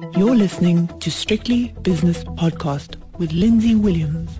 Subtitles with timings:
[0.00, 4.38] You're listening to Strictly Business Podcast with Lindsay Williams.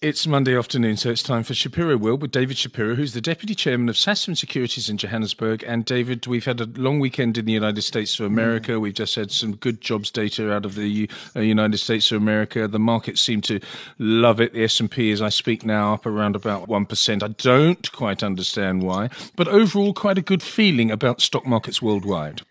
[0.00, 3.54] It's Monday afternoon, so it's time for Shapiro World with David Shapiro, who's the Deputy
[3.54, 5.62] Chairman of Sasfin Securities in Johannesburg.
[5.64, 8.80] And David, we've had a long weekend in the United States of America.
[8.80, 12.66] We've just had some good jobs data out of the uh, United States of America.
[12.66, 13.60] The markets seem to
[13.98, 14.54] love it.
[14.54, 17.22] The S&P, as I speak now, up around about 1%.
[17.22, 22.42] I don't quite understand why, but overall quite a good feeling about stock markets worldwide.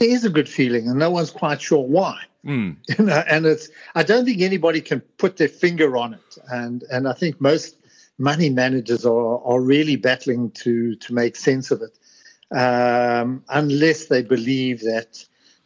[0.00, 2.22] There is a good feeling, and no one's quite sure why.
[2.44, 2.76] Mm.
[2.98, 6.82] You know, and it's I don't think anybody can put their finger on it, and
[6.90, 7.76] and I think most
[8.16, 11.98] money managers are are really battling to to make sense of it,
[12.56, 15.22] um, unless they believe that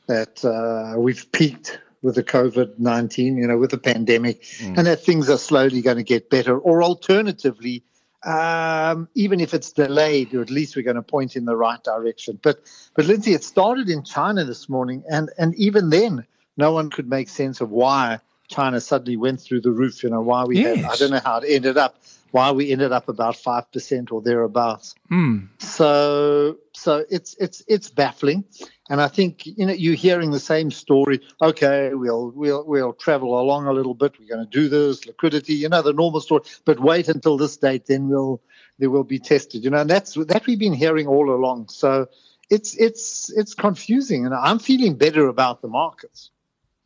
[0.09, 4.77] that uh, we've peaked with the COVID nineteen, you know, with the pandemic, mm.
[4.77, 7.85] and that things are slowly going to get better, or alternatively.
[8.25, 11.83] Um, even if it's delayed, or at least we're going to point in the right
[11.85, 12.39] direction.
[12.43, 12.61] But,
[12.95, 17.09] but Lindsay, it started in China this morning, and and even then, no one could
[17.09, 20.03] make sense of why China suddenly went through the roof.
[20.03, 20.77] You know why we yes.
[20.77, 21.97] had, I don't know how it ended up.
[22.35, 24.97] Why we ended up about five percent or thereabouts.
[25.09, 25.51] Mm.
[25.61, 28.43] So so it's it's it's baffling,
[28.91, 31.21] and I think you know you're hearing the same story.
[31.41, 34.19] Okay, we'll we'll we'll travel along a little bit.
[34.19, 36.43] We're going to do this liquidity, you know, the normal story.
[36.65, 38.43] But wait until this date, then we'll
[38.81, 39.63] they will be tested.
[39.63, 41.69] You know, and that's that we've been hearing all along.
[41.69, 42.09] So
[42.51, 46.33] it's it's it's confusing, and I'm feeling better about the markets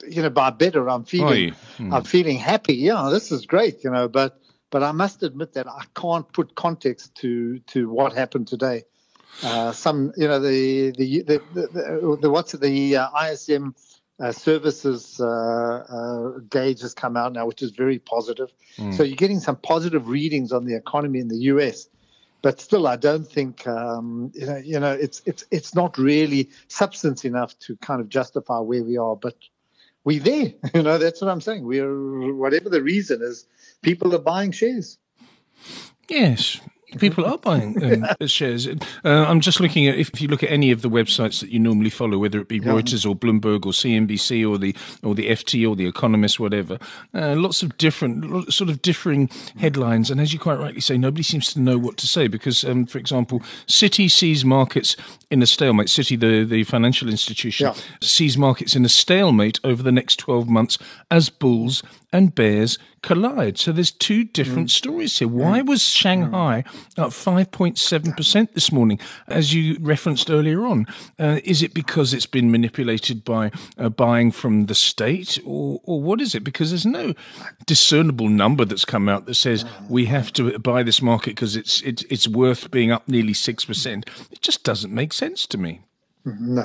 [0.07, 1.93] you know, by better, I'm feeling, hmm.
[1.93, 2.75] I'm feeling happy.
[2.75, 6.55] Yeah, this is great, you know, but, but I must admit that I can't put
[6.55, 8.85] context to, to what happened today.
[9.43, 13.75] Uh, some, you know, the, the, the, the, the what's the uh, ISM
[14.21, 18.53] uh, services uh, uh, gauge has come out now, which is very positive.
[18.77, 18.95] Mm.
[18.97, 21.89] So you're getting some positive readings on the economy in the US,
[22.43, 24.57] but still, I don't think um, you know.
[24.57, 28.97] You know, it's it's it's not really substance enough to kind of justify where we
[28.97, 29.17] are.
[29.17, 29.35] But
[30.09, 30.55] we there.
[30.75, 31.67] You know, that's what I'm saying.
[31.67, 33.47] We're whatever the reason is,
[33.83, 34.99] people are buying shares.
[36.09, 36.61] Yes,
[36.99, 38.67] People are buying um, shares.
[38.67, 41.59] Uh, I'm just looking at if you look at any of the websites that you
[41.59, 42.73] normally follow, whether it be yeah.
[42.73, 46.79] Reuters or Bloomberg or CNBC or the or the FT or the Economist, whatever.
[47.15, 49.29] Uh, lots of different, sort of differing
[49.59, 52.65] headlines, and as you quite rightly say, nobody seems to know what to say because,
[52.65, 54.97] um, for example, Citi sees markets
[55.31, 55.89] in a stalemate.
[55.89, 57.75] Citi, the the financial institution, yeah.
[58.01, 60.79] sees markets in a stalemate over the next 12 months
[61.11, 61.83] as bulls
[62.13, 63.59] and bears collide.
[63.59, 64.73] So there's two different mm.
[64.73, 65.29] stories here.
[65.29, 65.67] Why mm.
[65.67, 66.65] was Shanghai
[66.97, 70.87] up 5.7% this morning, as you referenced earlier on?
[71.19, 76.01] Uh, is it because it's been manipulated by uh, buying from the state, or, or
[76.01, 76.45] what is it?
[76.45, 77.15] Because there's no
[77.67, 81.83] discernible number that's come out that says we have to buy this market because it's,
[81.83, 84.09] it's, it's worth being up nearly 6%.
[84.31, 85.83] It just doesn't make sense to me.
[86.25, 86.65] No,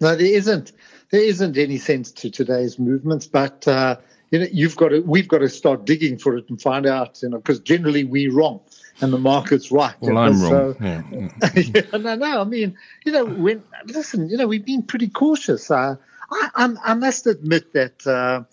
[0.00, 0.72] no, there isn't.
[1.10, 3.96] There isn't any sense to today's movements, but uh,
[4.30, 7.20] you know, you've got to, we've got to start digging for it and find out,
[7.22, 8.60] you know, because generally we're wrong
[9.00, 9.94] and the market's right.
[10.00, 11.30] Well, I'm so, wrong.
[11.42, 11.52] Yeah.
[11.56, 12.40] yeah, no, no.
[12.40, 15.70] I mean, you know, when listen, you know, we've been pretty cautious.
[15.70, 15.96] Uh,
[16.30, 18.44] I, I, I, must admit that uh,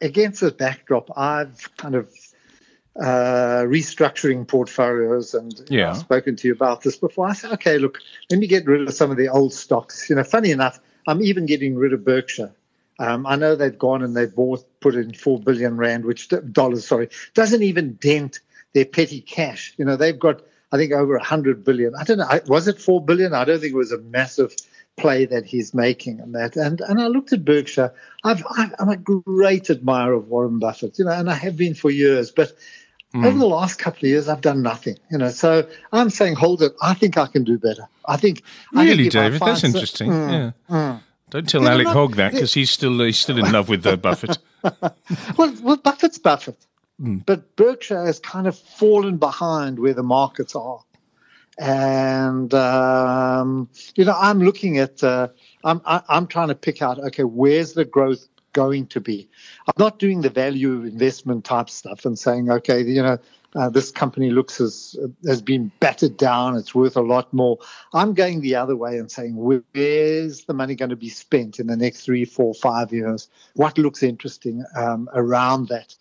[0.00, 2.10] against this backdrop, I've kind of
[3.00, 5.84] uh, restructuring portfolios, and yeah.
[5.84, 7.28] know, I've spoken to you about this before.
[7.28, 7.98] I said, okay, look,
[8.30, 10.08] let me get rid of some of the old stocks.
[10.10, 12.52] You know, funny enough, I'm even getting rid of Berkshire.
[13.00, 16.86] Um, I know they've gone and they've bought, put in four billion rand, which dollars,
[16.86, 18.40] sorry, doesn't even dent
[18.74, 19.72] their petty cash.
[19.78, 21.94] You know, they've got, I think, over a hundred billion.
[21.94, 23.32] I don't know, was it four billion?
[23.32, 24.54] I don't think it was a massive
[24.98, 26.56] play that he's making and that.
[26.56, 27.90] And and I looked at Berkshire.
[28.22, 28.44] I've,
[28.78, 32.30] I'm a great admirer of Warren Buffett, you know, and I have been for years,
[32.30, 32.52] but.
[33.12, 33.26] Mm.
[33.26, 35.30] Over the last couple of years, I've done nothing, you know.
[35.30, 36.70] So I'm saying, hold it.
[36.80, 37.88] I think I can do better.
[38.06, 38.44] I think.
[38.72, 40.10] Really, I think David, that's interesting.
[40.10, 40.76] Mm, yeah.
[40.76, 41.00] Mm,
[41.30, 44.38] don't tell Alec Hogg that because he's still he's still in love with uh, Buffett.
[44.62, 46.66] well, well, Buffett's Buffett,
[47.00, 47.24] mm.
[47.24, 50.82] but Berkshire has kind of fallen behind where the markets are,
[51.58, 55.28] and um, you know I'm looking at uh,
[55.64, 59.00] I'm I, am i am trying to pick out okay where's the growth going to
[59.00, 59.28] be.
[59.68, 63.18] I'm not doing the value investment type stuff and saying okay you know
[63.56, 66.56] uh, this company looks as has been battered down.
[66.56, 67.58] It's worth a lot more.
[67.92, 71.66] I'm going the other way and saying, where's the money going to be spent in
[71.66, 73.28] the next three, four, five years?
[73.54, 75.96] What looks interesting um, around that?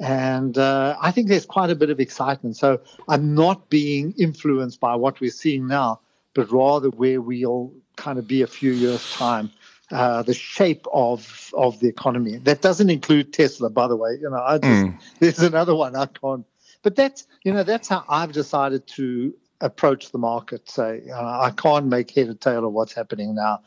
[0.00, 2.56] And uh, I think there's quite a bit of excitement.
[2.56, 6.00] So I'm not being influenced by what we're seeing now,
[6.34, 9.50] but rather where we'll kind of be a few years' time.
[9.90, 12.38] Uh, the shape of of the economy.
[12.38, 14.12] That doesn't include Tesla, by the way.
[14.18, 14.98] You know, I just mm.
[15.18, 16.46] there's another one I can't
[16.82, 20.68] but that's you know that's how I've decided to approach the market.
[20.68, 23.60] Say uh, I can't make head or tail of what's happening now.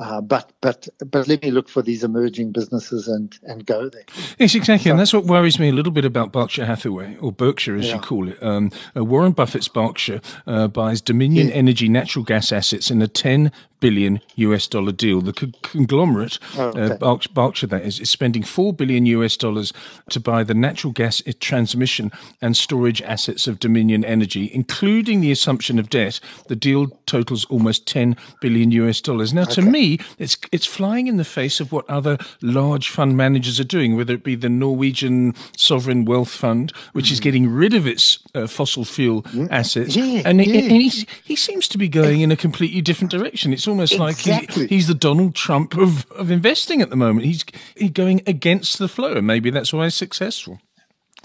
[0.00, 4.04] Uh, but but but let me look for these emerging businesses and and go there.
[4.38, 7.32] Yes, exactly, so, and that's what worries me a little bit about Berkshire Hathaway or
[7.32, 7.96] Berkshire, as yeah.
[7.96, 8.40] you call it.
[8.40, 11.54] Um, uh, Warren Buffett's Berkshire uh, buys Dominion yeah.
[11.54, 15.20] Energy natural gas assets in a ten billion US dollar deal.
[15.20, 16.98] The conglomerate, oh, uh, okay.
[17.00, 19.72] uh, Berkshire, that is, is spending four billion US dollars
[20.10, 22.10] to buy the natural gas transmission
[22.40, 26.20] and storage assets of Dominion Energy, including the assumption of debt.
[26.48, 29.32] The deal totals almost ten billion US dollars.
[29.32, 29.54] Now, okay.
[29.54, 33.64] to me, it's it's flying in the face of what other large fund managers are
[33.64, 37.12] doing, whether it be the Norwegian Sovereign Wealth Fund, which mm.
[37.12, 39.48] is getting rid of its uh, fossil fuel mm.
[39.50, 40.60] assets, yeah, and, yeah.
[40.60, 43.52] and he, he seems to be going in a completely different direction.
[43.52, 44.62] It's almost exactly.
[44.62, 47.26] like he, he's the Donald Trump of, of investing at the moment.
[47.26, 47.44] He's,
[47.76, 50.60] he's going against the flow, and maybe that's why he's successful.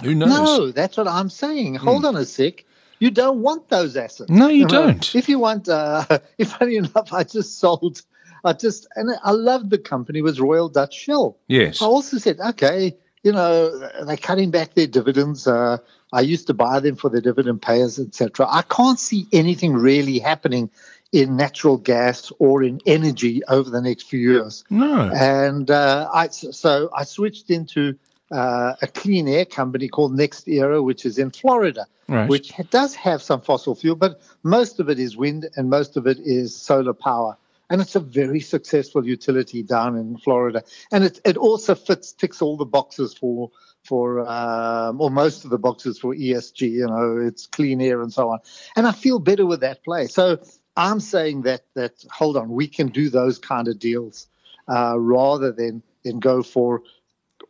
[0.03, 0.29] Who knows?
[0.29, 1.75] No, that's what I'm saying.
[1.75, 2.09] Hold mm.
[2.09, 2.65] on a sec.
[2.99, 4.29] You don't want those assets.
[4.29, 5.13] No, you don't.
[5.13, 6.05] If you want, uh,
[6.37, 8.01] if funny enough, I just sold.
[8.45, 11.37] I just and I loved the company was Royal Dutch Shell.
[11.47, 11.81] Yes.
[11.81, 15.47] I also said, okay, you know, they're cutting back their dividends.
[15.47, 15.77] Uh,
[16.11, 18.45] I used to buy them for the dividend payers, etc.
[18.49, 20.69] I can't see anything really happening
[21.13, 24.65] in natural gas or in energy over the next few years.
[24.69, 25.11] No.
[25.13, 27.95] And uh, I, so I switched into
[28.31, 32.27] uh, a clean air company called NextEra, which is in Florida, right.
[32.27, 36.07] which does have some fossil fuel, but most of it is wind and most of
[36.07, 37.37] it is solar power.
[37.69, 40.63] And it's a very successful utility down in Florida.
[40.91, 43.51] And it, it also fits, ticks all the boxes for
[43.83, 46.71] for um, or most of the boxes for ESG.
[46.71, 48.39] You know, it's clean air and so on.
[48.75, 50.07] And I feel better with that play.
[50.07, 50.39] So
[50.75, 54.27] I'm saying that that hold on, we can do those kind of deals
[54.67, 56.81] uh, rather than than go for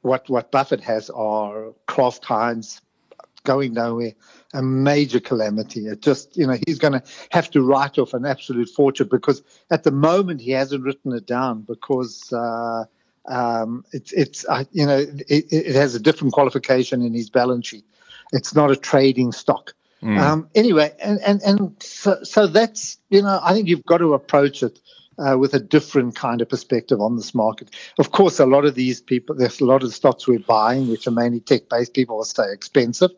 [0.02, 2.82] what what Buffett has are Kraft Heinz
[3.44, 4.14] going nowhere,
[4.54, 5.88] a major calamity.
[5.88, 9.42] It just you know he's going to have to write off an absolute fortune because
[9.70, 12.32] at the moment he hasn't written it down because.
[12.32, 12.86] Uh,
[13.26, 17.68] um, it's it's uh, you know it, it has a different qualification in his balance
[17.68, 17.86] sheet.
[18.34, 19.74] It's not a trading stock.
[20.04, 20.20] Mm.
[20.20, 24.14] Um, anyway, and, and, and so, so that's, you know, I think you've got to
[24.14, 24.80] approach it
[25.18, 27.70] uh, with a different kind of perspective on this market.
[28.00, 31.08] Of course, a lot of these people, there's a lot of stocks we're buying, which
[31.08, 33.12] are mainly tech based, people will stay expensive.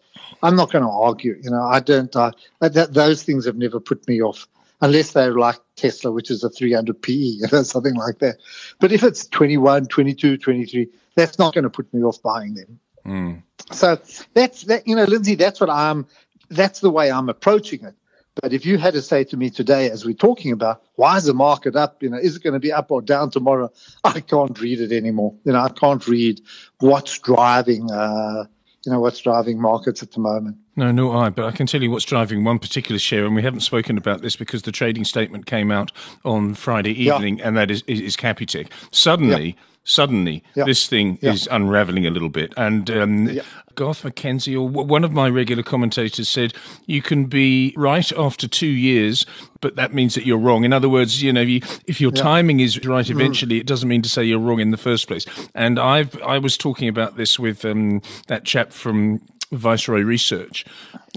[0.44, 3.80] I'm not going to argue, you know, I don't, uh, that, those things have never
[3.80, 4.48] put me off
[4.82, 8.38] unless they're like Tesla, which is a 300 PE, you know, something like that.
[8.80, 12.80] But if it's 21, 22, 23, that's not going to put me off buying them.
[13.06, 13.44] Mm.
[13.72, 14.00] So
[14.34, 16.08] that's that, you know, Lindsay, that's what I'm
[16.50, 17.96] that's the way I'm approaching it.
[18.42, 21.24] But if you had to say to me today, as we're talking about, why is
[21.24, 22.04] the market up?
[22.04, 23.72] You know, is it going to be up or down tomorrow?
[24.04, 25.34] I can't read it anymore.
[25.46, 26.42] You know, I can't read
[26.80, 28.46] what's driving, uh,
[28.86, 30.58] you know, what's driving markets at the moment.
[30.76, 31.30] No, no, I.
[31.30, 34.22] But I can tell you what's driving one particular share, and we haven't spoken about
[34.22, 35.94] this because the trading statement came out
[36.26, 37.48] on Friday evening, yeah.
[37.48, 38.70] and that is, is, is Capitec.
[38.92, 39.48] Suddenly.
[39.48, 40.66] Yeah suddenly yeah.
[40.66, 41.32] this thing yeah.
[41.32, 42.54] is unraveling a little bit.
[42.58, 43.44] And um, yeah.
[43.76, 46.54] Garth McKenzie, or one of my regular commentators, said
[46.86, 49.26] you can be right after two years,
[49.62, 50.64] but that means that you're wrong.
[50.64, 53.12] In other words, you know, you, if your timing is right, mm.
[53.12, 55.26] eventually, it doesn't mean to say you're wrong in the first place.
[55.54, 59.22] And I've I was talking about this with um, that chap from
[59.52, 60.66] Viceroy Research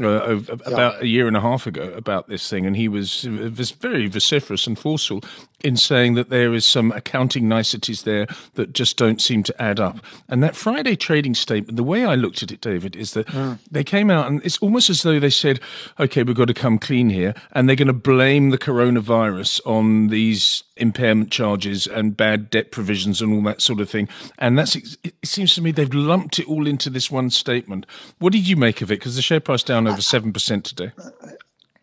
[0.02, 1.00] uh, about yeah.
[1.00, 4.66] a year and a half ago about this thing, and he was, was very vociferous
[4.66, 5.22] and forceful
[5.64, 9.80] in saying that there is some accounting niceties there that just don't seem to add
[9.80, 9.98] up.
[10.28, 13.58] And that Friday trading statement, the way I looked at it, David, is that mm.
[13.70, 15.58] they came out and it's almost as though they said,
[15.99, 17.35] okay, we've got to come clean here.
[17.52, 23.20] And they're going to blame the coronavirus on these impairment charges and bad debt provisions
[23.20, 24.08] and all that sort of thing.
[24.38, 27.87] And that's, it seems to me they've lumped it all into this one statement.
[28.18, 28.99] What did you make of it?
[28.99, 30.92] Because the share price down over 7% today.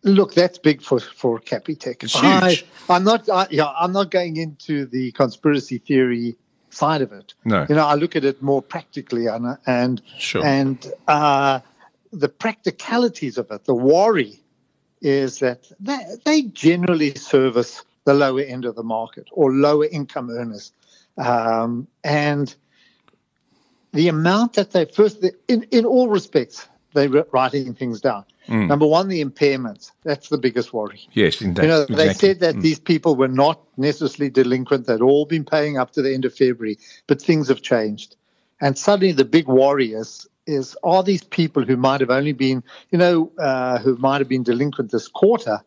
[0.02, 2.04] Look, that's big for for Capitec.
[2.04, 2.64] It's huge.
[2.88, 3.28] I, am not.
[3.28, 6.36] I, yeah, I'm not going into the conspiracy theory
[6.70, 7.34] side of it.
[7.44, 7.66] No.
[7.68, 10.44] You know, I look at it more practically, and and sure.
[10.44, 11.58] and uh,
[12.12, 13.64] the practicalities of it.
[13.64, 14.38] The worry
[15.02, 20.30] is that they, they generally service the lower end of the market or lower income
[20.30, 20.72] earners,
[21.18, 22.54] um, and
[23.92, 28.24] the amount that they first, in in all respects, they're writing things down.
[28.48, 28.68] Mm.
[28.68, 29.90] Number one, the impairments.
[30.04, 31.08] That's the biggest worry.
[31.12, 31.62] Yes, indeed.
[31.62, 32.06] You know, exactly.
[32.06, 32.62] they said that mm.
[32.62, 34.86] these people were not necessarily delinquent.
[34.86, 38.16] They'd all been paying up to the end of February, but things have changed.
[38.60, 42.62] And suddenly the big worry is, is are these people who might have only been,
[42.90, 45.60] you know, uh, who might have been delinquent this quarter,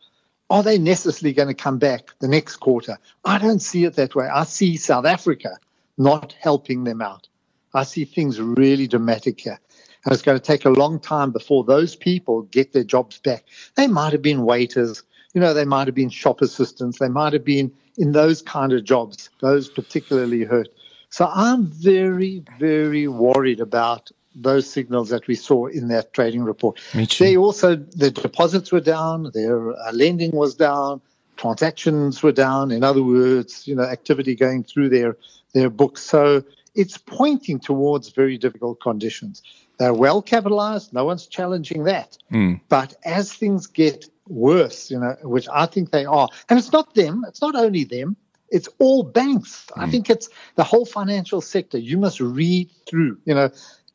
[0.50, 2.98] are they necessarily going to come back the next quarter?
[3.26, 4.28] I don't see it that way.
[4.28, 5.58] I see South Africa
[5.98, 7.28] not helping them out.
[7.74, 9.60] I see things really dramatic here.
[10.06, 13.44] And it's going to take a long time before those people get their jobs back.
[13.76, 15.04] They might have been waiters,
[15.34, 18.72] you know, they might have been shop assistants, they might have been in those kind
[18.72, 20.70] of jobs, those particularly hurt.
[21.10, 26.80] So I'm very, very worried about those signals that we saw in that trading report.
[27.20, 31.02] They also, the deposits were down, their uh, lending was down,
[31.38, 32.72] transactions were down.
[32.72, 35.18] In other words, you know, activity going through their
[35.54, 36.02] their books.
[36.04, 36.44] So
[36.76, 39.42] it's pointing towards very difficult conditions.
[39.80, 40.94] They're well capitalized.
[40.94, 42.18] No one's challenging that.
[42.32, 42.60] Mm.
[42.70, 46.94] But as things get worse, you know, which I think they are, and it's not
[46.94, 47.24] them.
[47.28, 48.18] It's not only them.
[48.52, 49.68] It's all banks.
[49.72, 49.82] Mm.
[49.82, 49.92] I hmm.
[49.92, 51.78] think it's the whole financial sector.
[51.78, 53.50] You must read through, you know,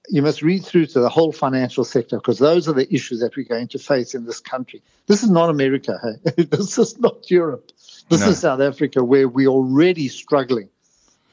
[0.09, 3.37] you must read through to the whole financial sector because those are the issues that
[3.37, 4.83] we're going to face in this country.
[5.07, 5.99] This is not America.
[6.03, 6.43] Hey?
[6.51, 7.71] this is not Europe.
[8.11, 8.29] This no.
[8.29, 10.69] is South Africa, where we're already struggling.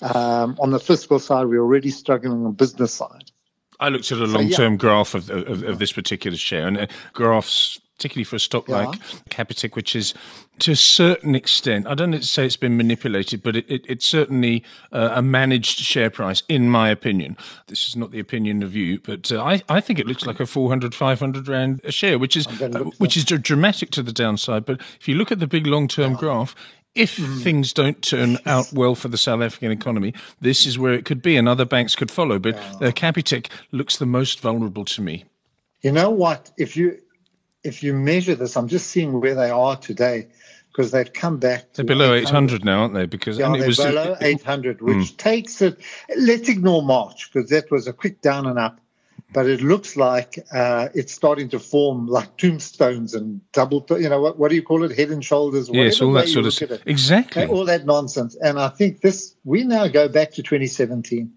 [0.01, 3.31] Um, on the fiscal side, we're already struggling on the business side.
[3.79, 4.75] I looked at a long-term so, yeah.
[4.75, 8.77] graph of, of, of, this particular share, and uh, graphs particularly for a stock yeah.
[8.77, 10.15] like Capitec, which is
[10.57, 14.63] to a certain extent, I don't say it's been manipulated, but it, it, it's certainly
[14.91, 17.37] uh, a managed share price, in my opinion.
[17.67, 20.39] This is not the opinion of you, but uh, I, I think it looks like
[20.39, 24.65] a 400, 500 Rand a share, which is, uh, which is dramatic to the downside.
[24.65, 26.17] But if you look at the big long term yeah.
[26.17, 26.55] graph,
[26.95, 27.43] if mm.
[27.43, 31.21] things don't turn out well for the South African economy, this is where it could
[31.21, 32.39] be, and other banks could follow.
[32.39, 32.87] But yeah.
[32.87, 35.25] uh, Capitec looks the most vulnerable to me.
[35.81, 36.51] You know what?
[36.57, 36.97] If you
[37.63, 40.27] if you measure this, I'm just seeing where they are today
[40.71, 41.73] because they've come back.
[41.73, 43.05] They're below 800 now, aren't they?
[43.05, 45.17] Because yeah, they're was, below it, 800, which mm.
[45.17, 45.79] takes it.
[46.17, 48.79] Let's ignore March because that was a quick down and up,
[49.33, 53.85] but it looks like uh, it's starting to form like tombstones and double.
[53.91, 54.39] You know what?
[54.39, 54.97] What do you call it?
[54.97, 55.69] Head and shoulders.
[55.69, 56.79] Yes, all that sort of stuff.
[56.85, 57.45] Exactly.
[57.45, 58.35] All that nonsense.
[58.35, 59.35] And I think this.
[59.43, 61.31] We now go back to 2017.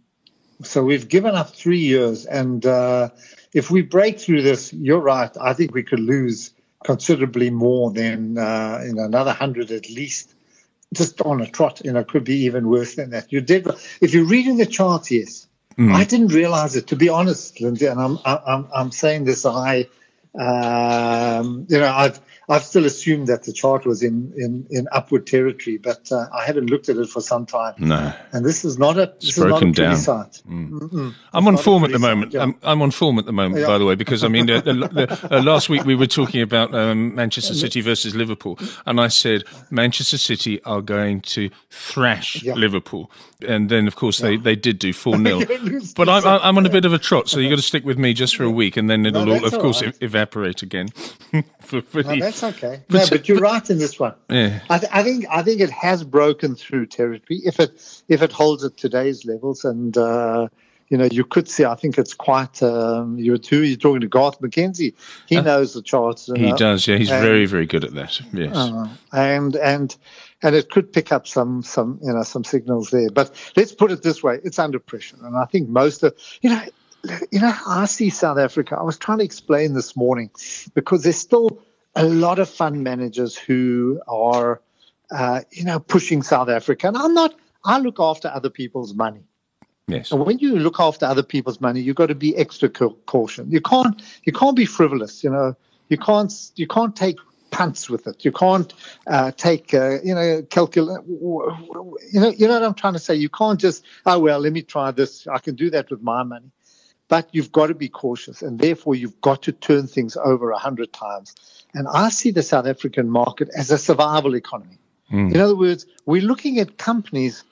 [0.62, 3.10] So we've given up three years, and uh,
[3.54, 5.30] if we break through this, you're right.
[5.40, 6.52] I think we could lose
[6.84, 10.34] considerably more than uh, know, another hundred at least,
[10.92, 11.80] just on a trot.
[11.84, 13.32] You know, could be even worse than that.
[13.32, 13.66] You did.
[14.00, 15.46] If you're reading the charts, yes.
[15.78, 15.92] Mm.
[15.92, 19.46] I didn't realize it, to be honest, Lindsay, and I'm I'm I'm saying this.
[19.46, 19.88] I,
[20.38, 25.26] um, you know, I've I've still assumed that the chart was in, in, in upward
[25.26, 27.74] territory, but uh, I haven't looked at it for some time.
[27.78, 29.96] No, and this is not a this it's broken down.
[29.96, 31.14] Mm.
[31.32, 32.34] I'm on form at the moment.
[32.34, 33.66] I'm, I'm, on form at the moment, yeah.
[33.66, 36.42] by the way, because I mean, uh, the, the, uh, last week we were talking
[36.42, 42.42] about um, Manchester City versus Liverpool, and I said Manchester City are going to thrash
[42.42, 42.54] yeah.
[42.54, 43.10] Liverpool,
[43.46, 44.30] and then of course yeah.
[44.30, 45.40] they, they did do four 0
[45.96, 47.98] But I'm I'm on a bit of a trot, so you've got to stick with
[47.98, 49.96] me just for a week, and then it'll no, all, of course right.
[50.00, 50.88] evaporate again.
[51.60, 52.82] for, for no, the, that's okay.
[52.88, 54.14] But, no, but you're but, right in this one.
[54.28, 54.60] Yeah.
[54.70, 58.32] I, th- I, think I think it has broken through territory if it if it
[58.32, 60.48] holds at today's levels, and uh,
[60.88, 61.64] you know you could see.
[61.64, 62.62] I think it's quite.
[62.62, 63.64] Um, you're too.
[63.64, 64.94] You're talking to Garth McKenzie.
[65.28, 66.26] He uh, knows the charts.
[66.26, 66.86] He know, does.
[66.86, 68.20] Yeah, he's and, very very good at that.
[68.32, 68.54] Yes.
[68.56, 69.96] Uh, and and
[70.42, 73.10] and it could pick up some some you know some signals there.
[73.10, 76.50] But let's put it this way: it's under pressure, and I think most of you
[76.50, 76.62] know
[77.30, 78.76] you know, I see South Africa.
[78.78, 80.30] I was trying to explain this morning
[80.72, 81.62] because there's still
[81.96, 84.60] a lot of fund managers who are,
[85.10, 86.88] uh, you know, pushing South Africa.
[86.88, 87.34] And I'm not,
[87.64, 89.22] I look after other people's money.
[89.86, 90.12] Yes.
[90.12, 93.50] And when you look after other people's money, you've got to be extra caution.
[93.50, 95.22] You can't, you can't be frivolous.
[95.22, 95.56] You know,
[95.88, 97.18] you can't, you can't take
[97.50, 98.24] punts with it.
[98.24, 98.72] You can't
[99.06, 101.06] uh, take, uh, you know, calculate.
[101.06, 103.14] You know, you know what I'm trying to say.
[103.14, 105.26] You can't just, oh well, let me try this.
[105.26, 106.50] I can do that with my money
[107.08, 110.58] but you've got to be cautious and therefore you've got to turn things over a
[110.58, 111.34] hundred times.
[111.74, 114.78] And I see the South African market as a survival economy.
[115.12, 115.34] Mm.
[115.34, 117.44] In other words, we're looking at companies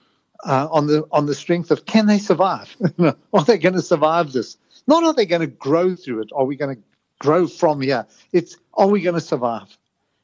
[0.45, 2.75] uh, on the on the strength of can they survive?
[3.33, 4.57] are they going to survive this?
[4.87, 6.31] Not are they going to grow through it?
[6.35, 6.83] Are we going to
[7.19, 8.07] grow from here?
[8.33, 9.77] It's are we going to survive?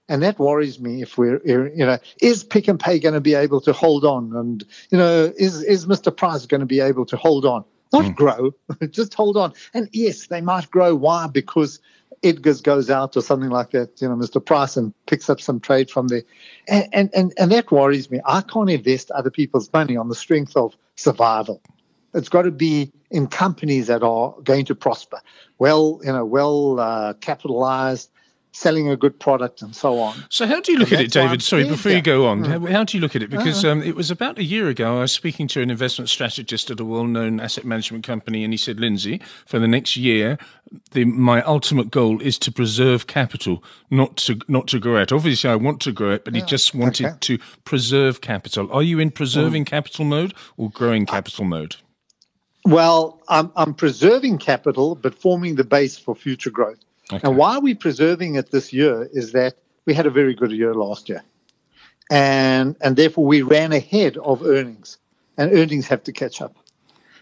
[0.09, 3.35] And that worries me if we're, you know, is Pick n Pay going to be
[3.35, 4.35] able to hold on?
[4.35, 6.17] And, you know, is, is Mr.
[6.17, 7.65] Price going to be able to hold on?
[7.93, 8.15] Not mm.
[8.15, 8.53] grow,
[8.91, 9.53] just hold on.
[9.75, 10.95] And yes, they might grow.
[10.95, 11.27] Why?
[11.27, 11.81] Because
[12.23, 14.45] Edgars goes out or something like that, you know, Mr.
[14.45, 16.23] Price and picks up some trade from there.
[16.67, 18.21] And, and, and, and that worries me.
[18.25, 21.63] I can't invest other people's money on the strength of survival.
[22.15, 25.21] It's got to be in companies that are going to prosper,
[25.59, 28.11] well, you know, well uh, capitalized,
[28.53, 30.25] selling a good product and so on.
[30.31, 31.43] So, how do you look and at it, David?
[31.43, 32.71] Sorry, before you go on, mm.
[32.71, 33.31] how, do you look at it?
[33.31, 33.73] Because uh-huh.
[33.73, 36.81] um, it was about a year ago, I was speaking to an investment strategist at
[36.81, 40.39] a well known asset management company, and he said, Lindsay, for the next year,
[40.93, 45.13] the, my ultimate goal is to preserve capital, not to not to grow it.
[45.13, 47.17] Obviously, I want to grow it, but he just wanted okay.
[47.21, 48.71] to preserve capital.
[48.73, 49.69] Are you in preserving mm.
[49.69, 51.77] capital mode or growing capital mode?
[52.65, 56.79] Well, I'm, I'm preserving capital, but forming the base for future growth.
[57.13, 57.27] Okay.
[57.27, 59.55] And why we're we preserving it this year is that
[59.87, 61.23] we had a very good year last year,
[62.11, 64.99] and and therefore we ran ahead of earnings,
[65.39, 66.57] and earnings have to catch up.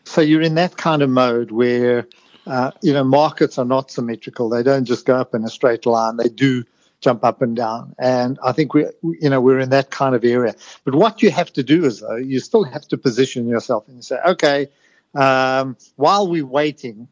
[0.05, 2.07] So you're in that kind of mode where
[2.47, 5.87] uh, you know markets are not symmetrical; they don't just go up in a straight
[5.87, 6.64] line; they do
[7.00, 7.95] jump up and down.
[7.99, 10.55] And I think we, you know, we're in that kind of area.
[10.85, 14.05] But what you have to do is, though, you still have to position yourself and
[14.05, 14.69] say, okay,
[15.14, 17.09] um, while we're waiting,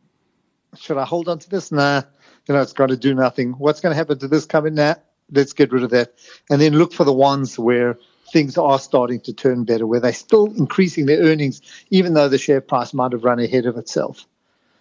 [0.77, 1.71] should I hold on to this?
[1.71, 2.03] Nah,
[2.47, 3.53] you know, it's got to do nothing.
[3.53, 4.97] What's going to happen to this coming now?
[5.33, 6.15] Let's get rid of that.
[6.51, 7.99] And then look for the ones where
[8.33, 12.39] things are starting to turn better, where they're still increasing their earnings, even though the
[12.39, 14.27] share price might have run ahead of itself.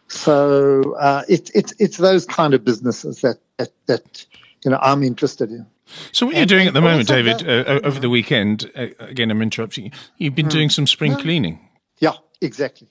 [0.09, 4.25] So uh, it's it's it's those kind of businesses that that, that
[4.65, 5.65] you know I'm interested in.
[6.11, 8.69] So what you're doing at the moment, David, uh, over the weekend?
[8.75, 9.91] Uh, again, I'm interrupting you.
[10.17, 10.51] You've been mm.
[10.51, 11.59] doing some spring cleaning.
[11.99, 12.89] Yeah, exactly,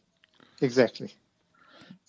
[0.61, 1.13] exactly.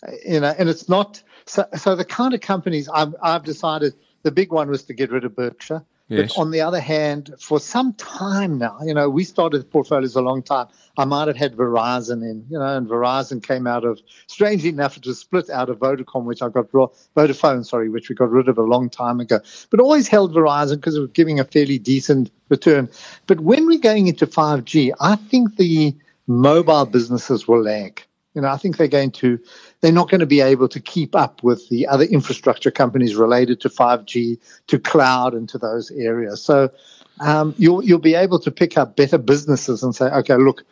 [0.05, 1.65] Uh, you know, and it's not so.
[1.77, 5.25] So the kind of companies I've, I've decided the big one was to get rid
[5.25, 5.83] of Berkshire.
[6.09, 6.33] Yes.
[6.33, 10.21] But on the other hand, for some time now, you know, we started portfolios a
[10.21, 10.67] long time.
[10.97, 14.97] I might have had Verizon in, you know, and Verizon came out of, strangely enough,
[14.97, 18.49] it was split out of Vodacom, which I got, Vodafone, sorry, which we got rid
[18.49, 19.39] of a long time ago.
[19.69, 22.89] But always held Verizon because it was giving a fairly decent return.
[23.25, 25.95] But when we're going into 5G, I think the
[26.27, 28.03] mobile businesses will lag.
[28.33, 29.39] You know, I think they're going to,
[29.81, 33.61] they're not going to be able to keep up with the other infrastructure companies related
[33.61, 36.41] to 5G, to cloud, and to those areas.
[36.41, 36.71] So
[37.19, 40.63] um, you'll you'll be able to pick up better businesses and say, okay, look,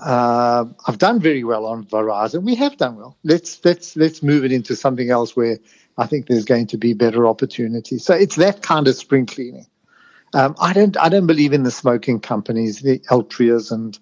[0.00, 2.42] uh, I've done very well on Verizon.
[2.42, 3.16] We have done well.
[3.22, 5.58] Let's let's let's move it into something else where
[5.98, 7.98] I think there's going to be better opportunity.
[7.98, 9.66] So it's that kind of spring cleaning.
[10.34, 13.98] Um, I don't I don't believe in the smoking companies, the Altrias and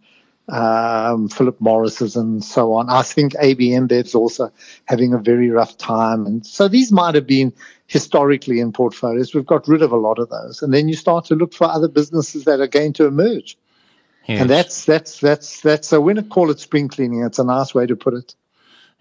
[0.48, 2.90] um, Philip Morris's and so on.
[2.90, 4.52] I think AB InBev's also
[4.84, 6.26] having a very rough time.
[6.26, 7.52] And so these might have been
[7.86, 9.34] historically in portfolios.
[9.34, 10.62] We've got rid of a lot of those.
[10.62, 13.56] And then you start to look for other businesses that are going to emerge.
[14.26, 14.40] Yes.
[14.40, 17.74] And that's, that's, that's, that's, so when I call it spring cleaning, it's a nice
[17.74, 18.34] way to put it.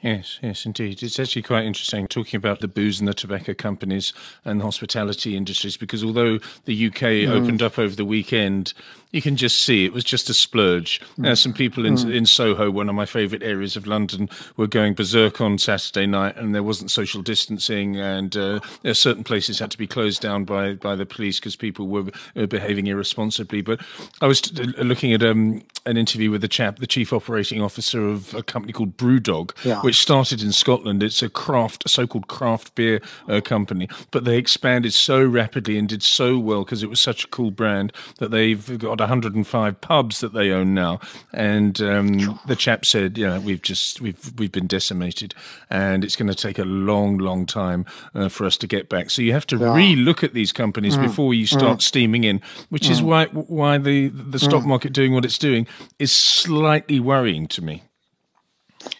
[0.03, 1.01] Yes, yes, indeed.
[1.01, 4.11] It's actually quite interesting talking about the booze and the tobacco companies
[4.43, 7.29] and the hospitality industries because although the UK mm.
[7.29, 8.73] opened up over the weekend,
[9.11, 10.99] you can just see it was just a splurge.
[11.17, 11.37] Mm.
[11.37, 12.13] some people in, mm.
[12.13, 14.27] in Soho, one of my favourite areas of London,
[14.57, 18.59] were going berserk on Saturday night, and there wasn't social distancing, and uh,
[18.91, 22.45] certain places had to be closed down by by the police because people were uh,
[22.47, 23.61] behaving irresponsibly.
[23.61, 23.79] But
[24.19, 28.07] I was t- looking at um, an interview with the chap, the chief operating officer
[28.07, 29.81] of a company called Brewdog, yeah.
[29.81, 31.03] which started in Scotland.
[31.03, 35.87] It's a craft, a so-called craft beer uh, company, but they expanded so rapidly and
[35.87, 40.19] did so well because it was such a cool brand that they've got 105 pubs
[40.19, 40.99] that they own now,
[41.33, 45.33] and um, the chap said, "Yeah, we've just we've we've been decimated,
[45.69, 49.09] and it's going to take a long, long time uh, for us to get back."
[49.09, 49.75] So you have to yeah.
[49.75, 51.03] re-look at these companies mm.
[51.03, 51.81] before you start mm.
[51.81, 52.91] steaming in, which mm.
[52.91, 54.67] is why why the the stock mm.
[54.67, 55.67] market doing what it's doing
[55.99, 57.83] is slightly worrying to me.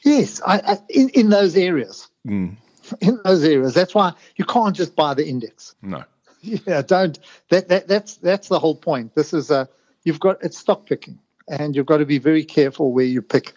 [0.04, 2.08] Yes, I, I, in in those areas.
[2.28, 2.58] Mm.
[3.00, 5.76] In those areas, that's why you can't just buy the index.
[5.82, 6.04] No.
[6.42, 7.18] Yeah, don't.
[7.52, 9.16] That, that that's that's the whole point.
[9.16, 9.70] This is a
[10.04, 11.18] you've got it's stock picking,
[11.48, 13.54] and you've got to be very careful where you pick.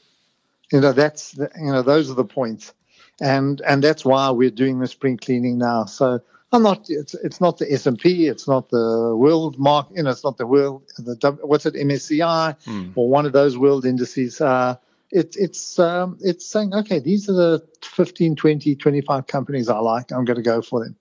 [0.71, 2.73] You know, that's the, you know those are the points,
[3.21, 5.87] and and that's why we're doing the spring cleaning now.
[5.87, 6.21] So
[6.53, 6.87] I'm not.
[6.89, 8.29] It's it's not the S and P.
[8.29, 9.89] It's not the world mark.
[9.93, 10.85] You know, it's not the world.
[10.97, 12.93] The what's it MSCI mm.
[12.95, 14.41] or one of those world indices.
[14.41, 14.77] Uh,
[15.11, 20.13] it's it's um, it's saying okay, these are the 15, 20, 25 companies I like.
[20.13, 20.97] I'm going to go for them.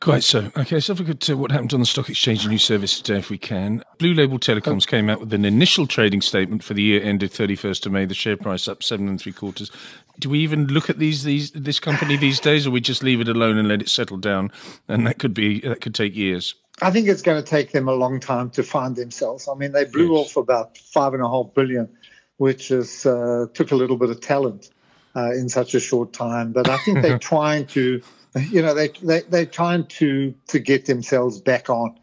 [0.00, 0.52] Quite so.
[0.56, 3.18] Okay, so if we could, uh, what happened on the stock exchange new service today,
[3.18, 3.82] if we can.
[3.98, 7.86] Blue Label Telecoms came out with an initial trading statement for the year ended 31st
[7.86, 8.04] of May.
[8.04, 9.70] The share price up seven and three quarters.
[10.18, 13.20] Do we even look at these these this company these days, or we just leave
[13.22, 14.52] it alone and let it settle down?
[14.86, 16.54] And that could be that could take years.
[16.82, 19.48] I think it's going to take them a long time to find themselves.
[19.48, 20.26] I mean, they blew yes.
[20.26, 21.88] off about five and a half billion,
[22.38, 24.70] which is uh, took a little bit of talent
[25.14, 26.52] uh, in such a short time.
[26.52, 28.02] But I think they're trying to
[28.36, 31.98] you know, they, they, they're trying to, to get themselves back on.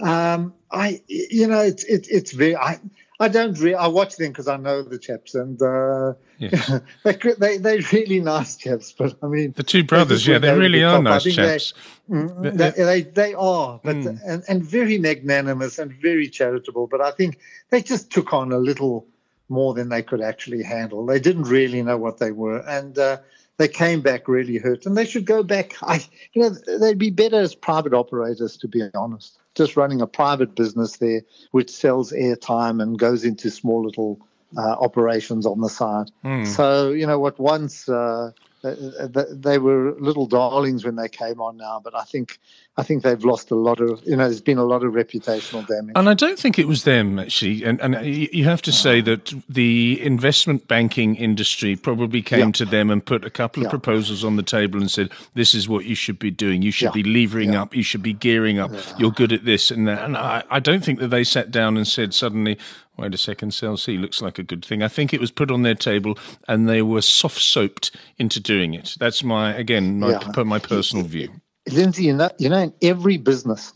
[0.00, 2.78] Um, I, you know, it's, it, it's very, I,
[3.18, 6.80] I don't really, I watch them because I know the chaps and, uh, yes.
[7.04, 10.82] they, they, they're really nice chaps, but I mean, the two brothers, yeah, they really
[10.82, 11.72] are nice chaps.
[12.10, 14.20] Mm, they, they, they, they, are, but, mm.
[14.26, 17.38] and, and very magnanimous and very charitable, but I think
[17.70, 19.06] they just took on a little
[19.48, 21.06] more than they could actually handle.
[21.06, 22.58] They didn't really know what they were.
[22.66, 23.18] And, uh,
[23.58, 25.76] they came back really hurt, and they should go back.
[25.82, 26.04] I,
[26.34, 29.38] you know, they'd be better as private operators, to be honest.
[29.54, 34.20] Just running a private business there, which sells airtime and goes into small little
[34.56, 36.10] uh, operations on the side.
[36.24, 36.46] Mm.
[36.46, 37.38] So you know what?
[37.38, 38.32] Once uh,
[38.66, 42.38] Uh, uh, they were little darlings when they came on now, but I think
[42.76, 45.66] I think they've lost a lot of you know there's been a lot of reputational
[45.66, 45.92] damage.
[45.94, 47.64] And I don't think it was them actually.
[47.64, 52.52] And and you have to say that the investment banking industry probably came yeah.
[52.52, 53.70] to them and put a couple of yeah.
[53.70, 56.62] proposals on the table and said, "This is what you should be doing.
[56.62, 57.02] You should yeah.
[57.02, 57.74] be levering up.
[57.74, 58.72] You should be gearing up.
[58.98, 61.76] You're good at this and that." And I, I don't think that they sat down
[61.76, 62.58] and said suddenly,
[62.98, 64.82] Wait a second, Cell C looks like a good thing.
[64.82, 68.74] I think it was put on their table and they were soft soaped into doing
[68.74, 68.96] it.
[68.98, 70.42] That's my, again, my, yeah.
[70.44, 71.30] my personal view.
[71.70, 73.74] Lindsay, you know, you know, every business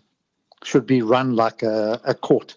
[0.65, 2.57] should be run like a, a court.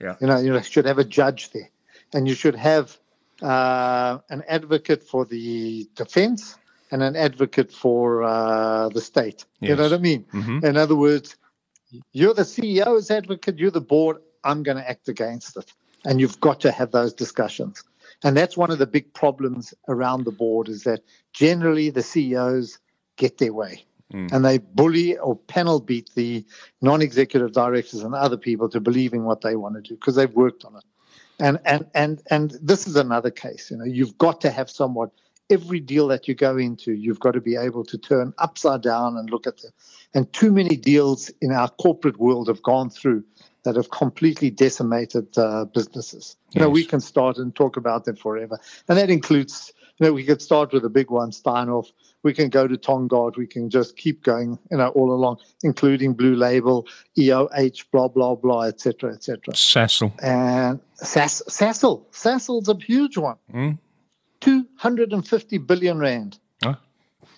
[0.00, 0.16] Yeah.
[0.20, 1.68] You know, you should have a judge there
[2.14, 2.96] and you should have
[3.42, 6.56] uh, an advocate for the defense
[6.90, 9.44] and an advocate for uh, the state.
[9.60, 9.70] Yes.
[9.70, 10.24] You know what I mean?
[10.32, 10.64] Mm-hmm.
[10.64, 11.36] In other words,
[12.12, 15.72] you're the CEO's advocate, you're the board, I'm going to act against it.
[16.04, 17.84] And you've got to have those discussions.
[18.24, 22.78] And that's one of the big problems around the board is that generally the CEOs
[23.16, 23.84] get their way.
[24.12, 24.32] Mm.
[24.32, 26.44] And they bully or panel beat the
[26.80, 30.34] non executive directors and other people to believing what they want to do because they've
[30.34, 30.84] worked on it.
[31.40, 33.70] And, and and and this is another case.
[33.70, 35.10] You know, you've got to have somewhat
[35.50, 39.16] every deal that you go into, you've got to be able to turn upside down
[39.16, 39.72] and look at them.
[40.14, 43.24] And too many deals in our corporate world have gone through
[43.68, 46.36] that have completely decimated uh, businesses.
[46.52, 48.58] You know, we can start and talk about them forever.
[48.88, 51.92] And that includes, you know, we could start with a big one, Steinhoff.
[52.22, 53.36] We can go to Tongaat.
[53.36, 56.86] We can just keep going, you know, all along, including Blue Label,
[57.18, 59.54] EOH, blah, blah, blah, etc., etc.
[59.54, 62.04] Cecil And Sass- Sasol.
[62.10, 63.36] Sasol's a huge one.
[63.52, 63.78] Mm.
[64.40, 66.38] 250 billion rand.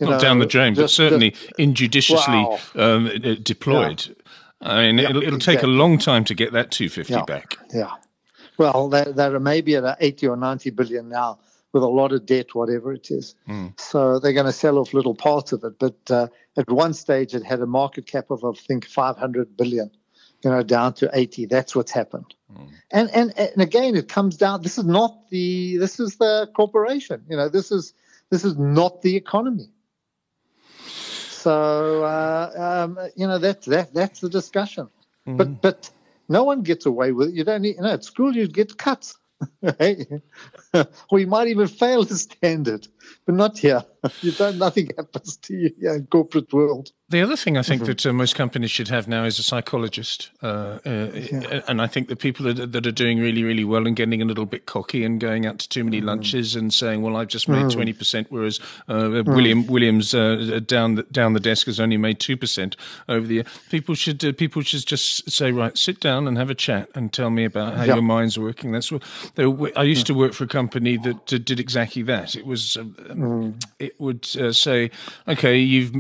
[0.00, 2.58] Not know, down the drain, just, but certainly just, injudiciously wow.
[2.76, 3.10] um,
[3.42, 4.06] deployed.
[4.06, 4.14] Yeah.
[4.60, 5.56] I mean, it'll, it'll exactly.
[5.56, 7.24] take a long time to get that 250 yeah.
[7.24, 7.56] back.
[7.72, 7.94] Yeah.
[8.58, 11.38] Well, they're, they're maybe at 80 or 90 billion now
[11.72, 13.34] with a lot of debt, whatever it is.
[13.48, 13.78] Mm.
[13.80, 15.78] So they're going to sell off little parts of it.
[15.78, 19.90] But uh, at one stage, it had a market cap of, I think, 500 billion,
[20.42, 21.46] you know, down to 80.
[21.46, 22.34] That's what's happened.
[22.52, 22.70] Mm.
[22.90, 27.24] And, and, and again, it comes down, this is not the, this is the corporation.
[27.28, 27.94] You know, this is,
[28.30, 29.70] this is not the economy.
[31.40, 32.52] So uh,
[32.84, 34.88] um, you know that that that's the discussion.
[35.26, 35.36] Mm-hmm.
[35.36, 35.90] But but
[36.28, 37.34] no one gets away with it.
[37.34, 39.16] You don't need, you know at school you get cuts.
[39.62, 42.86] or you might even fail the standard,
[43.24, 43.82] but not here.
[44.22, 44.58] You don't.
[44.58, 46.92] Nothing happens to you in corporate world.
[47.10, 47.88] The other thing I think mm-hmm.
[47.88, 51.60] that uh, most companies should have now is a psychologist, uh, uh, yeah.
[51.66, 54.24] and I think the people that, that, are doing really, really well and getting a
[54.24, 56.06] little bit cocky and going out to too many mm-hmm.
[56.06, 57.72] lunches and saying, "Well, I've just made mm.
[57.72, 57.98] twenty mm.
[57.98, 59.26] percent," whereas uh, mm.
[59.26, 62.76] William Williams uh, down the, down the desk has only made two percent
[63.08, 63.44] over the year.
[63.70, 67.12] People should uh, people should just say, "Right, sit down and have a chat and
[67.12, 67.94] tell me about how yeah.
[67.94, 69.02] your mind's working." That's what
[69.76, 72.36] I used to work for a company that did exactly that.
[72.36, 73.60] It was mm.
[73.80, 74.92] it would say,
[75.26, 75.90] "Okay, you've."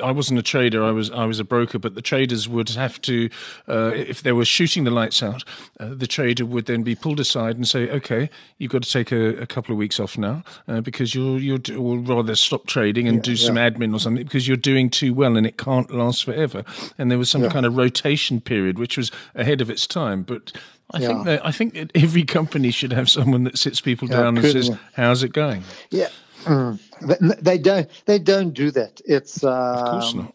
[0.00, 0.84] I wasn't a trader.
[0.84, 3.30] I was I was a broker, but the traders would have to,
[3.66, 5.44] uh, if they were shooting the lights out,
[5.78, 8.28] uh, the trader would then be pulled aside and say, "Okay,
[8.58, 11.58] you've got to take a, a couple of weeks off now uh, because you're you're
[11.78, 13.70] or rather stop trading and yeah, do some yeah.
[13.70, 16.64] admin or something because you're doing too well and it can't last forever."
[16.98, 17.48] And there was some yeah.
[17.48, 20.52] kind of rotation period which was ahead of its time, but.
[20.92, 21.06] I yeah.
[21.06, 24.38] think that I think that every company should have someone that sits people yeah, down
[24.38, 26.08] and says, "How's it going?" Yeah,
[26.44, 27.42] mm.
[27.42, 27.88] they don't.
[28.06, 29.00] They don't do that.
[29.04, 30.34] It's um, of course not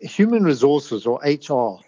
[0.00, 1.80] human resources or HR.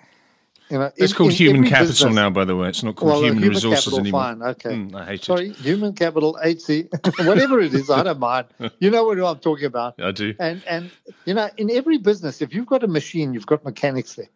[0.68, 2.68] You know, it's in, called in human capital business, now, by the way.
[2.68, 4.20] It's not called well, human, human, resources capital, anymore.
[4.20, 4.70] Fine, okay.
[4.70, 5.56] Mm, I hate Sorry, it.
[5.56, 6.88] human capital, HC,
[7.26, 8.46] whatever it is, I don't mind.
[8.78, 10.00] You know what I'm talking about.
[10.00, 10.32] I do.
[10.38, 10.90] And and
[11.24, 14.28] you know, in every business, if you've got a machine, you've got mechanics there,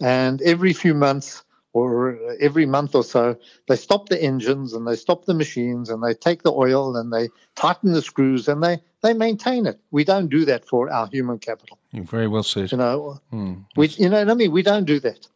[0.00, 3.36] and every few months or every month or so,
[3.68, 7.12] they stop the engines and they stop the machines and they take the oil and
[7.12, 9.80] they tighten the screws and they, they maintain it.
[9.90, 11.78] We don't do that for our human capital.
[11.92, 12.72] You're very well said.
[12.72, 13.54] You know, hmm.
[13.76, 14.50] we, you know what I mean?
[14.50, 15.28] We don't do that.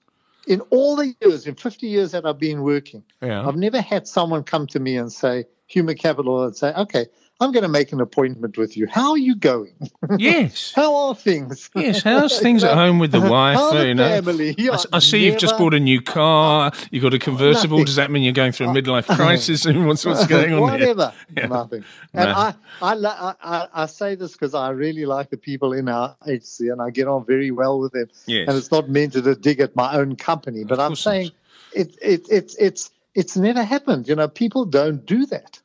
[0.47, 3.47] In all the years, in 50 years that I've been working, yeah.
[3.47, 7.07] I've never had someone come to me and say, human capital, and say, okay,
[7.41, 8.87] I'm going to make an appointment with you.
[8.87, 9.75] How are you going?
[10.19, 10.73] Yes.
[10.77, 11.69] How are things?
[11.75, 12.03] Yes.
[12.03, 13.57] How's things at home with the wife?
[13.57, 14.55] How you know, family?
[14.57, 15.33] I, I, see never...
[15.33, 16.71] you've just bought a new car.
[16.93, 17.79] You've got a oh, convertible.
[17.79, 17.87] Nothing.
[17.87, 19.67] Does that mean you're going through a oh, midlife crisis?
[19.67, 20.61] and what's what's going on?
[20.61, 21.13] Whatever.
[21.37, 21.47] Yeah.
[21.47, 21.85] Nothing.
[22.13, 22.35] And no.
[22.37, 26.69] I, I, I, I say this because I really like the people in our HC,
[26.71, 28.09] and I get on very well with them.
[28.27, 28.49] Yes.
[28.49, 31.33] And it's not meant to dig at my own company, but I'm saying
[31.75, 34.07] it, it, it, it's it's never happened.
[34.07, 35.61] You know, people don't do that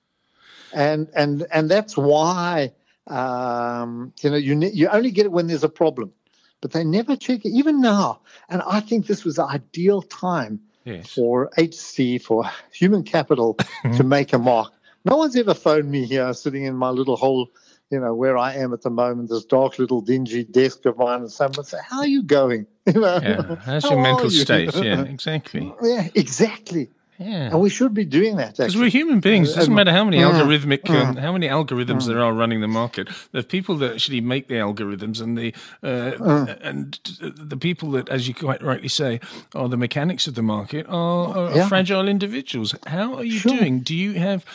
[0.73, 2.71] and and and that's why
[3.07, 6.13] um, you know you ne- you only get it when there's a problem,
[6.61, 8.21] but they never check it even now.
[8.49, 11.13] And I think this was the ideal time yes.
[11.13, 13.57] for HC for human capital
[13.95, 14.73] to make a mark.
[15.05, 17.49] No one's ever phoned me here, sitting in my little hole
[17.89, 21.21] you know, where I am at the moment, this dark little dingy desk of mine,
[21.21, 23.55] and someone say, "How are you going?" You know, yeah.
[23.57, 24.41] how's your mental you?
[24.41, 24.73] state?
[24.73, 25.71] Yeah, exactly.
[25.83, 26.89] Yeah, exactly.
[27.19, 27.49] Yeah.
[27.51, 29.51] And we should be doing that because we're human beings.
[29.51, 32.07] It doesn't matter how many mm, algorithmic, mm, um, how many algorithms mm.
[32.07, 33.09] there are running the market.
[33.33, 35.53] The people that actually make the algorithms and the
[35.83, 36.59] uh, mm.
[36.61, 39.19] and the people that, as you quite rightly say,
[39.53, 41.67] are the mechanics of the market are, are yeah.
[41.67, 42.73] fragile individuals.
[42.87, 43.57] How are you sure.
[43.57, 43.81] doing?
[43.81, 44.45] Do you have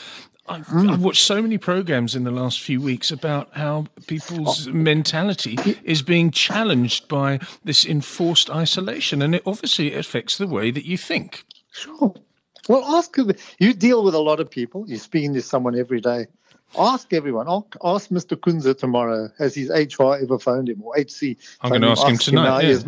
[0.47, 0.91] I've, mm.
[0.91, 4.73] I've, watched so many programs in the last few weeks about how people's oh.
[4.73, 10.85] mentality is being challenged by this enforced isolation, and it obviously affects the way that
[10.85, 11.45] you think.
[11.73, 12.15] Sure.
[12.69, 13.17] Well, ask
[13.59, 14.85] you deal with a lot of people.
[14.89, 16.27] You're speaking to someone every day.
[16.79, 17.47] Ask everyone.
[17.49, 18.37] Ask Mr.
[18.37, 19.31] Kunze tomorrow.
[19.39, 21.37] Has his HR ever phoned him or HC?
[21.61, 22.65] I'm going to ask him tonight.
[22.65, 22.83] Him yeah.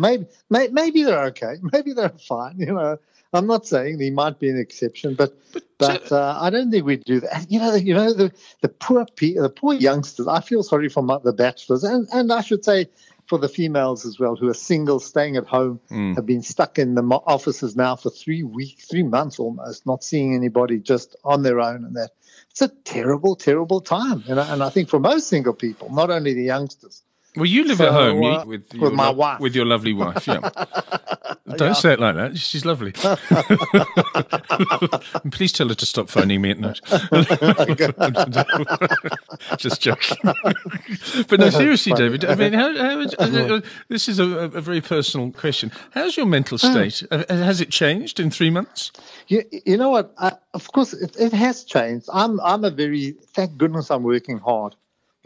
[0.49, 1.55] maybe, maybe they're okay.
[1.71, 2.59] Maybe they're fine.
[2.59, 2.97] You know,
[3.33, 6.85] I'm not saying he might be an exception, but but, but uh, I don't think
[6.85, 7.49] we'd do that.
[7.51, 10.27] You know, the, you know the the poor pe- the poor youngsters.
[10.27, 12.87] I feel sorry for my, the bachelors, and and I should say
[13.27, 16.15] for the females as well who are single, staying at home, mm.
[16.15, 20.33] have been stuck in the offices now for three weeks, three months almost, not seeing
[20.33, 22.11] anybody, just on their own, and that
[22.49, 24.23] it's a terrible, terrible time.
[24.27, 27.03] You know, and I think for most single people, not only the youngsters.
[27.37, 29.93] Well, you live so, at home uh, with, with my lo- wife, with your lovely
[29.93, 30.25] wife.
[30.25, 30.39] Yeah.
[31.55, 31.73] Don't yeah.
[31.73, 32.37] say it like that.
[32.37, 32.91] She's lovely.
[35.31, 36.81] Please tell her to stop phoning me at night.
[39.57, 40.17] Just joking.
[40.23, 42.25] but no, seriously, David.
[42.25, 45.71] I mean, how, how, uh, this is a, a, very personal question.
[45.91, 46.71] How's your mental hmm.
[46.71, 47.03] state?
[47.11, 48.91] Uh, has it changed in three months?
[49.27, 50.15] You, you know what?
[50.17, 52.09] I, of course, it, it has changed.
[52.11, 54.75] I'm I'm a very thank goodness I'm working hard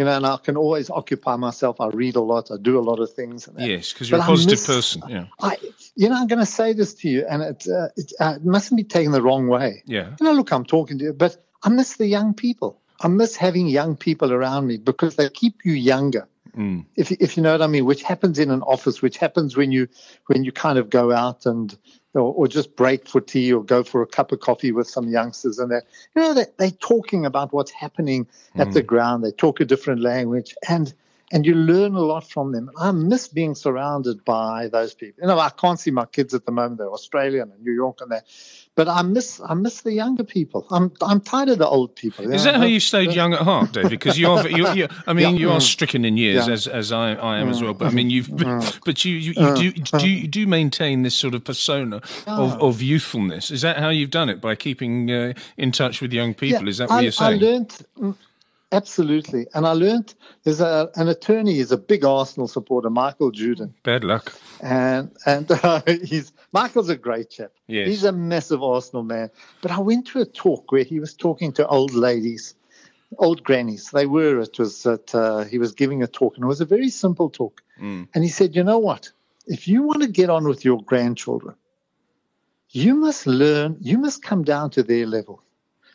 [0.01, 1.79] you know, and I can always occupy myself.
[1.79, 2.49] I read a lot.
[2.49, 3.47] I do a lot of things.
[3.55, 5.03] Yes, because you're but a positive miss, person.
[5.07, 5.25] Yeah.
[5.39, 5.57] I,
[5.95, 8.43] you know, I'm going to say this to you, and it, uh, it, uh, it
[8.43, 9.83] mustn't be taken the wrong way.
[9.85, 10.15] Yeah.
[10.19, 12.81] You know, look, I'm talking to you, but I miss the young people.
[13.01, 16.27] I miss having young people around me because they keep you younger.
[16.57, 16.85] Mm.
[16.95, 19.71] If if you know what I mean, which happens in an office, which happens when
[19.71, 19.87] you
[20.25, 21.77] when you kind of go out and
[22.13, 25.07] or, or, just break for tea or go for a cup of coffee with some
[25.07, 25.83] youngsters and that
[26.15, 28.73] you know they, they're talking about what's happening at mm.
[28.73, 29.23] the ground.
[29.23, 30.55] They talk a different language.
[30.67, 30.93] And
[31.31, 32.69] and you learn a lot from them.
[32.77, 35.21] I miss being surrounded by those people.
[35.21, 38.01] You know, I can't see my kids at the moment; they're Australian and New York
[38.01, 38.25] and that.
[38.73, 40.65] But I miss, I miss the younger people.
[40.71, 42.31] I'm, I'm tired of the old people.
[42.31, 42.53] Is know?
[42.53, 43.89] that how you stayed young at heart, David?
[43.89, 45.39] Because you are, you, you, I mean, yeah.
[45.41, 45.61] you are mm.
[45.61, 46.53] stricken in years, yeah.
[46.53, 47.51] as as I, I am mm.
[47.51, 47.73] as well.
[47.73, 48.79] But I mean, you've, mm.
[48.85, 49.83] but you, you, you mm.
[49.83, 53.51] do, do, you do maintain this sort of persona of, of youthfulness.
[53.51, 56.63] Is that how you've done it by keeping uh, in touch with young people?
[56.63, 57.43] Yeah, Is that what I, you're saying?
[57.43, 58.15] I learned mm,
[58.73, 59.47] Absolutely.
[59.53, 63.73] And I learned there's a, an attorney, he's a big Arsenal supporter, Michael Judin.
[63.83, 64.33] Bad luck.
[64.61, 67.51] And and uh, he's Michael's a great chap.
[67.67, 67.87] Yes.
[67.87, 69.29] He's a massive Arsenal man.
[69.61, 72.55] But I went to a talk where he was talking to old ladies,
[73.17, 73.91] old grannies.
[73.91, 76.65] They were, it was that uh, he was giving a talk, and it was a
[76.65, 77.61] very simple talk.
[77.81, 78.07] Mm.
[78.13, 79.11] And he said, You know what?
[79.47, 81.55] If you want to get on with your grandchildren,
[82.69, 85.43] you must learn, you must come down to their level.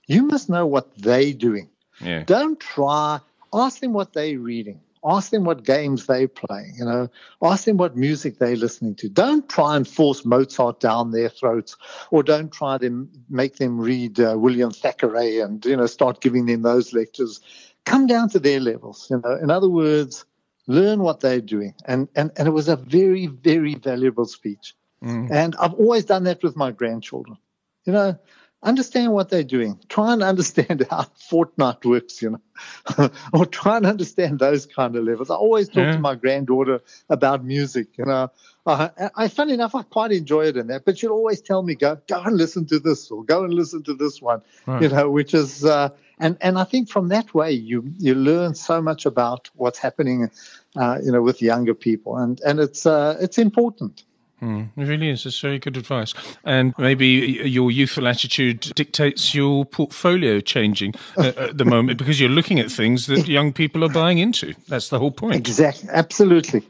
[0.07, 2.25] You must know what they're doing yeah.
[2.25, 3.21] Don't try.
[3.53, 4.81] Ask them what they're reading.
[5.05, 6.75] Ask them what games they're playing.
[6.77, 7.09] You know,
[7.41, 9.09] ask them what music they're listening to.
[9.09, 11.77] Don't try and force Mozart down their throats,
[12.11, 16.47] or don't try to make them read uh, William Thackeray and you know start giving
[16.47, 17.41] them those lectures.
[17.85, 19.07] Come down to their levels.
[19.09, 20.25] You know, in other words,
[20.67, 21.75] learn what they're doing.
[21.85, 24.75] And and and it was a very very valuable speech.
[25.05, 25.31] Mm.
[25.31, 27.37] And I've always done that with my grandchildren.
[27.85, 28.19] You know,
[28.67, 29.79] understand what they're doing.
[29.89, 35.05] Try and understand how Fortnite works, you know, or try and understand those kind of
[35.05, 35.31] levels.
[35.31, 35.93] I always talk yeah.
[35.93, 38.31] to my granddaughter about music, you know.
[38.67, 41.77] Uh, I, funny enough, I quite enjoy it in that, but she'll always tell me,
[41.77, 44.83] go, go and listen to this or go and listen to this one, right.
[44.83, 48.55] you know, which is, uh, and, and I think from that way, you, you learn
[48.57, 50.31] so much about what's happening,
[50.75, 52.17] uh, you know, with younger people.
[52.17, 54.03] And, and it's, uh, it's important.
[54.43, 55.25] Mm, it really is.
[55.25, 56.13] It's very good advice.
[56.45, 62.61] And maybe your youthful attitude dictates your portfolio changing at the moment because you're looking
[62.61, 64.55] at things that young people are buying into.
[64.69, 65.37] That's the whole point.
[65.37, 65.89] Exactly.
[65.93, 66.63] Absolutely.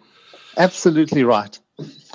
[0.56, 1.58] Absolutely right.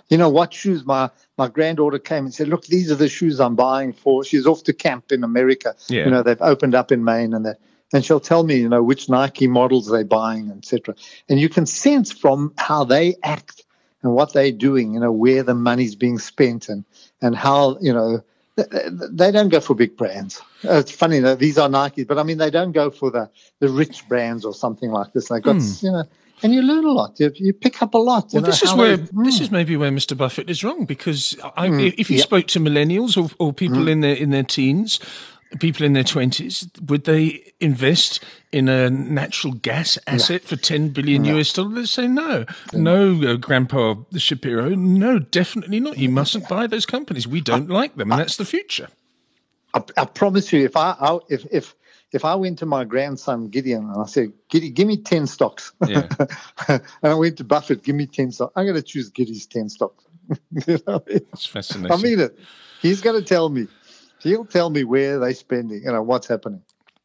[0.10, 3.40] You know what shoes my my granddaughter came and said, "Look, these are the shoes
[3.40, 5.76] I'm buying for." She's off to camp in America.
[5.88, 6.06] Yeah.
[6.06, 7.60] You know, they've opened up in Maine and that
[7.94, 10.96] and she'll tell me, you know, which Nike models they're buying, etc.
[11.30, 13.61] And you can sense from how they act
[14.04, 16.84] and what they're doing, you know, where the money's being spent and,
[17.22, 18.24] and how, you know,
[18.56, 20.42] they don't go for big brands.
[20.64, 23.70] It's funny that these are Nike, but I mean, they don't go for the, the
[23.70, 25.30] rich brands or something like this.
[25.30, 25.84] They got, mm.
[25.84, 26.04] you know,
[26.44, 27.20] and you learn a lot.
[27.20, 28.30] You, you pick up a lot.
[28.34, 29.26] Well, this is where they, mm.
[29.26, 30.18] this is maybe where Mr.
[30.18, 31.94] Buffett is wrong because I, mm.
[31.98, 32.26] if you yep.
[32.26, 33.92] spoke to millennials or, or people mm.
[33.92, 35.00] in their in their teens,
[35.60, 40.48] people in their 20s, would they invest in a natural gas asset no.
[40.48, 41.38] for 10 billion no.
[41.38, 41.76] US dollars?
[41.76, 42.46] They say no.
[42.74, 45.98] No, no uh, Grandpa Shapiro, no, definitely not.
[45.98, 47.28] You mustn't buy those companies.
[47.28, 48.88] We don't I, like them, and I, that's the future.
[49.74, 51.76] I, I, promise you, if I, I if, if
[52.12, 55.72] if I went to my grandson Gideon and I said, Giddy, give me 10 stocks.
[55.88, 56.08] Yeah.
[56.68, 58.52] and I went to Buffett, give me 10 stocks.
[58.56, 60.04] I'm going to choose Giddy's 10 stocks.
[60.68, 61.02] you know?
[61.08, 61.92] That's fascinating.
[61.92, 62.38] I mean it.
[62.82, 63.68] He's going to tell me.
[64.24, 66.62] He'll tell me where they're spending, you know, what's happening.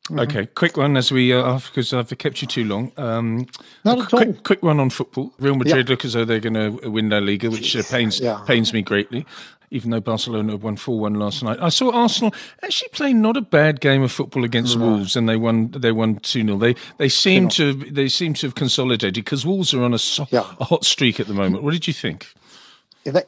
[0.09, 0.21] Mm-hmm.
[0.21, 2.93] Okay, quick one as we uh, because I've kept you too long.
[2.97, 3.47] Um,
[3.85, 4.35] Not at quick, all.
[4.45, 5.33] Quick one on football.
[5.41, 8.41] Real Madrid look as though they're going to win La Liga, which uh, pains yeah.
[8.47, 9.27] pains me greatly
[9.71, 11.59] even though Barcelona won 4 1 last night.
[11.61, 15.37] I saw Arsenal actually playing not a bad game of football against Wolves, and they
[15.37, 16.57] won They won 2 0.
[16.59, 20.27] They, they, seem to, they seem to have consolidated because Wolves are on a, so,
[20.31, 20.45] yeah.
[20.61, 21.63] a hot streak at the moment.
[21.63, 22.33] What did you think?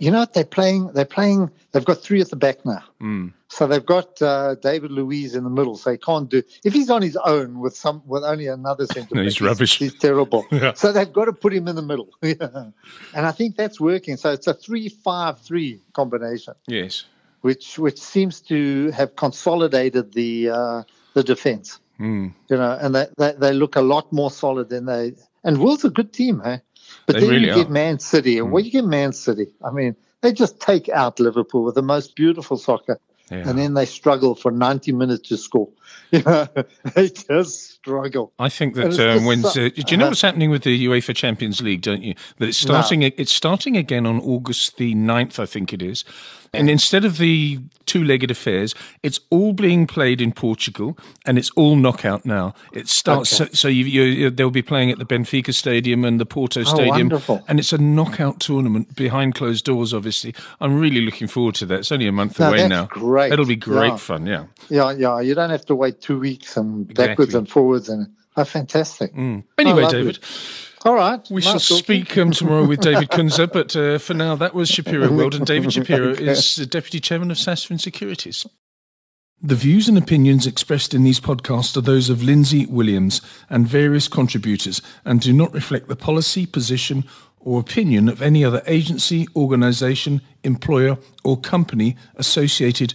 [0.01, 0.35] You know what?
[0.35, 2.83] They're playing they're playing they've got three at the back now.
[3.01, 3.33] Mm.
[3.49, 6.91] so they've got uh, david luiz in the middle so he can't do if he's
[6.91, 9.79] on his own with some with only another centre no, he's rubbish.
[9.79, 10.47] he's, terrible.
[10.53, 10.73] Yeah.
[10.73, 12.09] so they've got to put him in the middle.
[12.23, 12.75] And
[13.15, 14.17] i think that's working.
[14.17, 16.55] So it's a three-five-three combination.
[16.67, 17.05] Yes.
[17.43, 20.83] Which which seems to have consolidated the uh,
[21.15, 21.81] the defense.
[22.01, 22.33] Mm.
[22.49, 25.15] you know and they, they, they look a lot more solid than they
[25.45, 26.61] and Will's a good team, hey?
[27.07, 28.51] But they then really you get Man City, and mm.
[28.53, 32.17] when you get Man City, I mean, they just take out Liverpool with the most
[32.17, 33.49] beautiful soccer, yeah.
[33.49, 35.69] and then they struggle for 90 minutes to score.
[36.11, 36.49] You know,
[36.95, 38.33] they just struggle.
[38.39, 40.87] I think that um, when so, uh, do you know uh, what's happening with the
[40.87, 41.83] UEFA Champions League?
[41.83, 42.15] Don't you?
[42.39, 43.01] That it's starting.
[43.01, 43.11] No.
[43.19, 46.07] It's starting again on August the 9th, I think it is.
[46.53, 50.97] And instead of the two legged affairs, it's all being played in Portugal
[51.27, 52.55] and it's all knockout now.
[52.73, 53.51] It starts, okay.
[53.51, 56.65] so, so you, you, they'll be playing at the Benfica Stadium and the Porto oh,
[56.65, 56.97] Stadium.
[56.97, 57.45] Wonderful.
[57.49, 60.35] And it's a knockout tournament behind closed doors, obviously.
[60.61, 61.81] I'm really looking forward to that.
[61.81, 62.87] It's only a month no, away now.
[62.87, 63.33] Great.
[63.33, 63.97] It'll be great yeah.
[63.97, 64.45] fun, yeah.
[64.69, 65.21] Yeah, yeah.
[65.21, 67.89] You don't have to wait two weeks and backwards and forwards.
[67.89, 69.13] and Oh, fantastic.
[69.15, 69.43] Mm.
[69.59, 70.21] Anyway, oh, David.
[70.85, 71.21] All right.
[71.29, 75.11] We shall speak um, tomorrow with David Kunze, but uh, for now, that was Shapiro
[75.17, 76.29] World, and David Shapiro okay.
[76.29, 78.47] is the Deputy Chairman of Sasfin Securities.
[79.43, 84.07] The views and opinions expressed in these podcasts are those of Lindsay Williams and various
[84.07, 87.05] contributors and do not reflect the policy, position,
[87.41, 92.95] or opinion of any other agency, organization, employer, or company associated